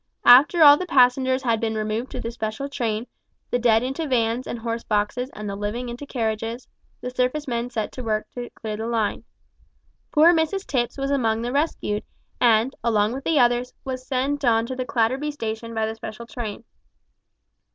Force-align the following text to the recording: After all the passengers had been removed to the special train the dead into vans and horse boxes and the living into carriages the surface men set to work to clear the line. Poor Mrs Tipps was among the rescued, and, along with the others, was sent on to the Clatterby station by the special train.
After 0.25 0.63
all 0.63 0.77
the 0.77 0.87
passengers 0.87 1.43
had 1.43 1.59
been 1.61 1.75
removed 1.75 2.09
to 2.09 2.19
the 2.19 2.31
special 2.31 2.67
train 2.67 3.05
the 3.51 3.59
dead 3.59 3.83
into 3.83 4.07
vans 4.07 4.47
and 4.47 4.57
horse 4.57 4.83
boxes 4.83 5.29
and 5.35 5.47
the 5.47 5.55
living 5.55 5.89
into 5.89 6.07
carriages 6.07 6.67
the 7.01 7.11
surface 7.11 7.47
men 7.47 7.69
set 7.69 7.91
to 7.91 8.01
work 8.01 8.25
to 8.31 8.49
clear 8.55 8.75
the 8.77 8.87
line. 8.87 9.25
Poor 10.11 10.33
Mrs 10.33 10.65
Tipps 10.65 10.97
was 10.97 11.11
among 11.11 11.43
the 11.43 11.51
rescued, 11.51 12.03
and, 12.39 12.73
along 12.83 13.13
with 13.13 13.25
the 13.25 13.37
others, 13.37 13.75
was 13.85 14.03
sent 14.07 14.43
on 14.43 14.65
to 14.65 14.75
the 14.75 14.85
Clatterby 14.87 15.29
station 15.33 15.71
by 15.75 15.85
the 15.85 15.93
special 15.93 16.25
train. 16.25 16.63